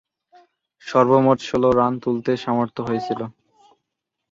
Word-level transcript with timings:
সর্বমোট 0.85 1.39
ষোলো 1.41 1.69
রান 1.71 1.93
তুলতে 2.03 2.31
সমর্থ 2.37 2.75
হয়েছিলেন। 2.87 3.29